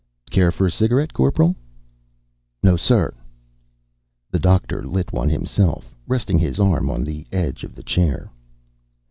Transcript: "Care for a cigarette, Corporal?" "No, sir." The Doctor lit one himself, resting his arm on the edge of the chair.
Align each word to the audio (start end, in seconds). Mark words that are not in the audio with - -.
"Care 0.31 0.51
for 0.51 0.65
a 0.65 0.71
cigarette, 0.71 1.13
Corporal?" 1.13 1.55
"No, 2.63 2.75
sir." 2.75 3.13
The 4.31 4.39
Doctor 4.39 4.81
lit 4.81 5.13
one 5.13 5.29
himself, 5.29 5.95
resting 6.07 6.39
his 6.39 6.59
arm 6.59 6.89
on 6.89 7.03
the 7.03 7.27
edge 7.31 7.63
of 7.63 7.75
the 7.75 7.83
chair. 7.83 8.31